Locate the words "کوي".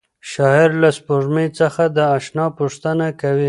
3.21-3.39